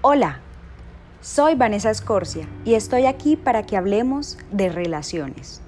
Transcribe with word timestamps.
Hola, 0.00 0.38
soy 1.20 1.56
Vanessa 1.56 1.90
Escorcia 1.90 2.46
y 2.64 2.74
estoy 2.74 3.06
aquí 3.06 3.34
para 3.34 3.64
que 3.64 3.76
hablemos 3.76 4.38
de 4.52 4.68
relaciones. 4.68 5.60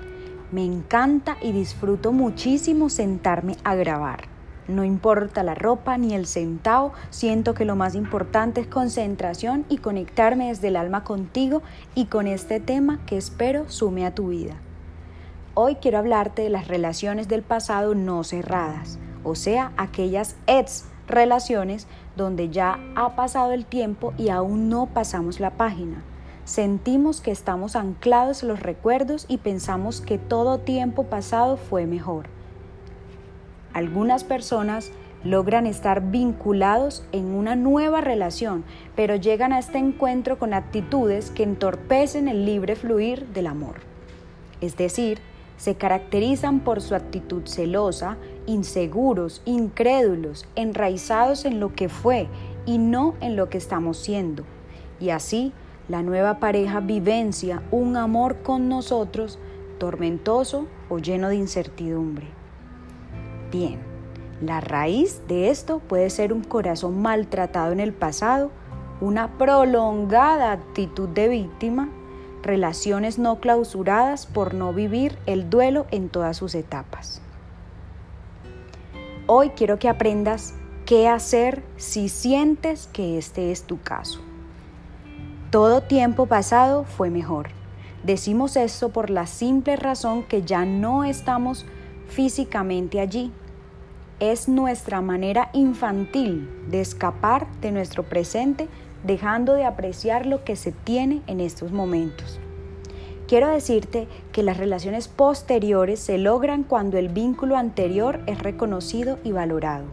Me 0.53 0.64
encanta 0.64 1.37
y 1.42 1.51
disfruto 1.51 2.13
muchísimo 2.13 2.90
sentarme 2.90 3.56
a 3.64 3.74
grabar. 3.74 4.28
No 4.69 4.85
importa 4.85 5.42
la 5.42 5.56
ropa 5.56 5.99
ni 5.99 6.14
el 6.14 6.28
centavo, 6.28 6.92
siento 7.10 7.54
que 7.54 7.64
lo 7.64 7.74
más 7.74 7.96
importante 7.96 8.60
es 8.60 8.69
concentración 8.69 9.67
y 9.69 9.78
conectarme 9.78 10.47
desde 10.47 10.69
el 10.69 10.76
alma 10.76 11.03
contigo 11.03 11.62
y 11.97 12.04
con 12.04 12.28
este 12.28 12.60
tema 12.60 13.01
que 13.06 13.17
espero 13.17 13.69
sume 13.69 14.06
a 14.06 14.15
tu 14.15 14.28
vida. 14.28 14.54
Hoy 15.54 15.74
quiero 15.83 15.99
hablarte 15.99 16.42
de 16.42 16.51
las 16.51 16.69
relaciones 16.69 17.26
del 17.26 17.42
pasado 17.42 17.96
no 17.96 18.23
cerradas, 18.23 19.01
o 19.24 19.34
sea, 19.34 19.73
aquellas 19.76 20.37
ex 20.46 20.84
relaciones 21.10 21.87
donde 22.16 22.48
ya 22.50 22.78
ha 22.95 23.16
pasado 23.16 23.52
el 23.52 23.64
tiempo 23.64 24.12
y 24.16 24.28
aún 24.28 24.68
no 24.68 24.87
pasamos 24.87 25.41
la 25.41 25.51
página. 25.51 26.02
Sentimos 26.45 27.20
que 27.20 27.30
estamos 27.30 27.77
anclados 27.77 28.42
en 28.42 28.48
los 28.48 28.60
recuerdos 28.60 29.27
y 29.28 29.38
pensamos 29.38 30.01
que 30.01 30.18
todo 30.18 30.59
tiempo 30.59 31.04
pasado 31.04 31.56
fue 31.56 31.87
mejor. 31.87 32.27
Algunas 33.73 34.24
personas 34.24 34.91
logran 35.23 35.66
estar 35.66 36.10
vinculados 36.10 37.04
en 37.12 37.27
una 37.27 37.54
nueva 37.54 38.01
relación, 38.01 38.65
pero 38.96 39.16
llegan 39.16 39.52
a 39.52 39.59
este 39.59 39.79
encuentro 39.79 40.38
con 40.38 40.54
actitudes 40.54 41.30
que 41.30 41.42
entorpecen 41.42 42.27
el 42.27 42.46
libre 42.46 42.74
fluir 42.74 43.27
del 43.29 43.46
amor. 43.46 43.77
Es 44.60 44.77
decir, 44.77 45.20
se 45.56 45.74
caracterizan 45.74 46.60
por 46.60 46.80
su 46.80 46.95
actitud 46.95 47.42
celosa, 47.46 48.16
inseguros, 48.50 49.43
incrédulos, 49.45 50.46
enraizados 50.56 51.45
en 51.45 51.60
lo 51.60 51.74
que 51.74 51.88
fue 51.88 52.29
y 52.66 52.79
no 52.79 53.15
en 53.20 53.37
lo 53.37 53.48
que 53.48 53.59
estamos 53.59 53.98
siendo. 53.98 54.45
Y 54.98 55.10
así, 55.10 55.52
la 55.88 56.02
nueva 56.02 56.38
pareja 56.38 56.80
vivencia 56.80 57.62
un 57.71 57.96
amor 57.96 58.43
con 58.43 58.68
nosotros 58.68 59.38
tormentoso 59.78 60.66
o 60.88 60.98
lleno 60.98 61.28
de 61.28 61.37
incertidumbre. 61.37 62.26
Bien, 63.51 63.78
la 64.43 64.61
raíz 64.61 65.23
de 65.28 65.51
esto 65.51 65.78
puede 65.78 66.11
ser 66.11 66.33
un 66.33 66.45
corazón 66.45 67.01
maltratado 67.01 67.73
en 67.73 67.81
el 67.81 67.93
pasado, 67.93 68.51
una 69.01 69.39
prolongada 69.39 70.53
actitud 70.53 71.09
de 71.09 71.28
víctima 71.28 71.89
relaciones 72.43 73.19
no 73.19 73.41
clausuradas 73.41 74.27
por 74.27 74.55
no 74.55 74.73
vivir 74.73 75.19
el 75.27 75.51
duelo 75.51 75.87
en 75.91 76.09
todas 76.09 76.37
sus 76.37 76.55
etapas. 76.55 77.21
Hoy 79.33 79.50
quiero 79.50 79.78
que 79.78 79.89
aprendas 79.89 80.55
qué 80.86 81.06
hacer 81.06 81.62
si 81.77 82.09
sientes 82.09 82.89
que 82.92 83.17
este 83.17 83.53
es 83.53 83.62
tu 83.62 83.81
caso. 83.81 84.19
Todo 85.53 85.84
tiempo 85.84 86.27
pasado 86.27 86.83
fue 86.83 87.11
mejor. 87.11 87.50
Decimos 88.03 88.56
esto 88.56 88.89
por 88.89 89.09
la 89.09 89.28
simple 89.28 89.77
razón 89.77 90.25
que 90.25 90.42
ya 90.42 90.64
no 90.64 91.05
estamos 91.05 91.64
físicamente 92.09 92.98
allí. 92.98 93.31
Es 94.19 94.48
nuestra 94.48 95.00
manera 95.00 95.50
infantil 95.53 96.50
de 96.69 96.81
escapar 96.81 97.47
de 97.61 97.70
nuestro 97.70 98.03
presente 98.03 98.69
dejando 99.05 99.55
de 99.55 99.65
apreciar 99.65 100.27
lo 100.27 100.42
que 100.42 100.56
se 100.56 100.72
tiene 100.72 101.22
en 101.28 101.39
estos 101.39 101.70
momentos. 101.70 102.41
Quiero 103.31 103.47
decirte 103.47 104.09
que 104.33 104.42
las 104.42 104.56
relaciones 104.56 105.06
posteriores 105.06 106.00
se 106.00 106.19
logran 106.19 106.64
cuando 106.64 106.98
el 106.98 107.09
vínculo 107.09 107.56
anterior 107.56 108.19
es 108.27 108.41
reconocido 108.41 109.20
y 109.22 109.31
valorado. 109.31 109.84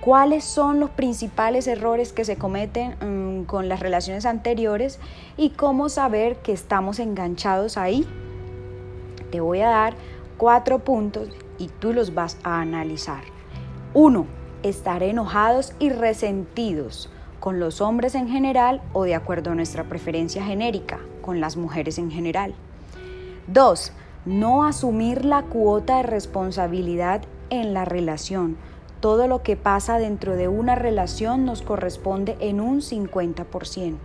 ¿Cuáles 0.00 0.44
son 0.44 0.78
los 0.78 0.90
principales 0.90 1.66
errores 1.66 2.12
que 2.12 2.24
se 2.24 2.36
cometen 2.36 2.94
mm, 3.00 3.46
con 3.46 3.68
las 3.68 3.80
relaciones 3.80 4.26
anteriores 4.26 5.00
y 5.36 5.50
cómo 5.50 5.88
saber 5.88 6.36
que 6.36 6.52
estamos 6.52 7.00
enganchados 7.00 7.76
ahí? 7.76 8.06
Te 9.32 9.40
voy 9.40 9.62
a 9.62 9.70
dar 9.70 9.94
cuatro 10.36 10.78
puntos 10.78 11.30
y 11.58 11.66
tú 11.66 11.92
los 11.92 12.14
vas 12.14 12.38
a 12.44 12.60
analizar. 12.60 13.24
Uno, 13.92 14.26
Estar 14.62 15.02
enojados 15.02 15.72
y 15.80 15.88
resentidos 15.88 17.10
con 17.40 17.58
los 17.58 17.80
hombres 17.80 18.14
en 18.14 18.28
general 18.28 18.82
o 18.92 19.04
de 19.04 19.14
acuerdo 19.14 19.50
a 19.50 19.54
nuestra 19.54 19.84
preferencia 19.84 20.44
genérica, 20.44 21.00
con 21.22 21.40
las 21.40 21.56
mujeres 21.56 21.98
en 21.98 22.10
general. 22.10 22.54
2. 23.46 23.92
No 24.26 24.64
asumir 24.64 25.24
la 25.24 25.42
cuota 25.42 25.96
de 25.96 26.02
responsabilidad 26.04 27.22
en 27.48 27.72
la 27.72 27.86
relación. 27.86 28.56
Todo 29.00 29.26
lo 29.26 29.42
que 29.42 29.56
pasa 29.56 29.98
dentro 29.98 30.36
de 30.36 30.48
una 30.48 30.74
relación 30.74 31.46
nos 31.46 31.62
corresponde 31.62 32.36
en 32.40 32.60
un 32.60 32.82
50%. 32.82 33.96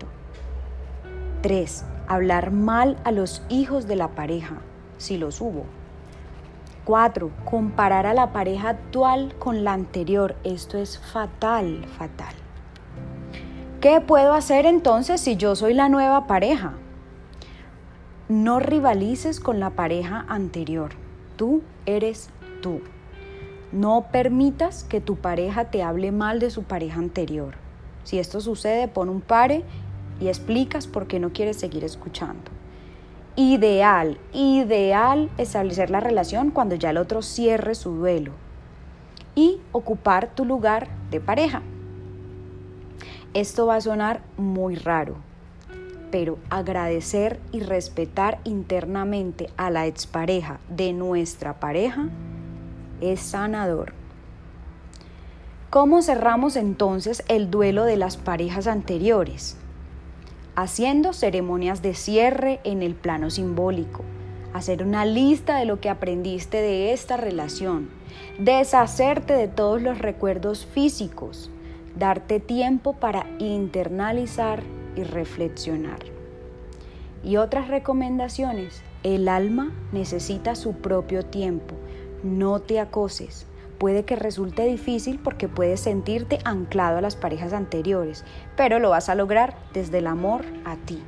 3. 1.42 1.86
Hablar 2.08 2.52
mal 2.52 2.98
a 3.04 3.12
los 3.12 3.44
hijos 3.50 3.88
de 3.88 3.98
la 3.98 4.10
pareja, 4.10 4.62
si 4.98 5.18
los 5.18 5.42
hubo. 5.42 5.66
4. 6.86 7.30
Comparar 7.44 8.06
a 8.06 8.14
la 8.14 8.32
pareja 8.32 8.70
actual 8.70 9.36
con 9.38 9.64
la 9.64 9.74
anterior. 9.74 10.36
Esto 10.44 10.78
es 10.78 10.98
fatal, 10.98 11.86
fatal. 11.98 12.45
¿Qué 13.86 14.02
puedo 14.02 14.34
hacer 14.34 14.66
entonces 14.66 15.22
si 15.22 15.36
yo 15.36 15.56
soy 15.56 15.76
la 15.76 15.90
nueva 15.90 16.26
pareja? 16.26 16.74
No 18.28 18.60
rivalices 18.60 19.40
con 19.40 19.60
la 19.60 19.70
pareja 19.70 20.26
anterior. 20.28 20.94
Tú 21.36 21.62
eres 21.86 22.32
tú. 22.64 22.82
No 23.72 24.08
permitas 24.12 24.84
que 24.86 25.02
tu 25.02 25.18
pareja 25.18 25.66
te 25.66 25.84
hable 25.84 26.12
mal 26.12 26.40
de 26.40 26.50
su 26.50 26.64
pareja 26.64 26.98
anterior. 26.98 27.58
Si 28.04 28.18
esto 28.18 28.42
sucede, 28.42 28.88
pon 28.88 29.08
un 29.08 29.22
pare 29.22 29.64
y 30.20 30.30
explicas 30.30 30.88
por 30.88 31.06
qué 31.06 31.20
no 31.20 31.32
quieres 31.32 31.58
seguir 31.58 31.84
escuchando. 31.84 32.50
Ideal, 33.36 34.18
ideal 34.34 35.30
establecer 35.38 35.92
la 35.92 36.00
relación 36.00 36.50
cuando 36.50 36.74
ya 36.74 36.90
el 36.90 36.98
otro 36.98 37.22
cierre 37.22 37.76
su 37.76 37.92
duelo 37.92 38.32
y 39.36 39.60
ocupar 39.74 40.34
tu 40.34 40.44
lugar 40.44 40.88
de 41.12 41.22
pareja. 41.22 41.62
Esto 43.36 43.66
va 43.66 43.76
a 43.76 43.82
sonar 43.82 44.22
muy 44.38 44.76
raro, 44.76 45.18
pero 46.10 46.38
agradecer 46.50 47.38
y 47.52 47.60
respetar 47.60 48.40
internamente 48.46 49.50
a 49.58 49.70
la 49.70 49.88
expareja 49.88 50.62
de 50.70 50.94
nuestra 50.94 51.60
pareja 51.60 52.08
es 53.02 53.20
sanador. 53.20 53.92
¿Cómo 55.70 56.02
cerramos 56.02 56.56
entonces 56.56 57.26
el 57.28 57.52
duelo 57.52 57.84
de 57.84 57.98
las 57.98 58.16
parejas 58.16 58.68
anteriores? 58.68 59.58
Haciendo 60.56 61.12
ceremonias 61.12 61.82
de 61.82 61.94
cierre 61.94 62.62
en 62.64 62.82
el 62.82 62.96
plano 62.96 63.30
simbólico, 63.30 64.06
hacer 64.54 64.82
una 64.82 65.04
lista 65.04 65.58
de 65.58 65.66
lo 65.66 65.82
que 65.82 65.90
aprendiste 65.90 66.62
de 66.62 66.94
esta 66.94 67.18
relación, 67.18 67.90
deshacerte 68.40 69.34
de 69.34 69.50
todos 69.50 69.82
los 69.82 70.00
recuerdos 70.00 70.66
físicos, 70.66 71.52
darte 71.96 72.40
tiempo 72.40 72.94
para 72.94 73.26
internalizar 73.40 74.64
y 74.96 75.04
reflexionar. 75.04 76.00
Y 77.24 77.38
otras 77.38 77.68
recomendaciones, 77.68 78.82
el 79.04 79.28
alma 79.28 79.72
necesita 79.92 80.56
su 80.56 80.74
propio 80.74 81.24
tiempo, 81.24 81.76
no 82.24 82.60
te 82.60 82.80
acoses. 82.80 83.48
Puede 83.78 84.06
que 84.06 84.16
resulte 84.16 84.66
difícil 84.66 85.20
porque 85.22 85.50
puedes 85.50 85.82
sentirte 85.82 86.40
anclado 86.46 86.98
a 86.98 87.02
las 87.02 87.16
parejas 87.16 87.52
anteriores, 87.52 88.24
pero 88.56 88.80
lo 88.80 88.92
vas 88.92 89.10
a 89.10 89.16
lograr 89.16 89.56
desde 89.74 89.98
el 89.98 90.08
amor 90.08 90.46
a 90.64 90.78
ti. 90.78 91.02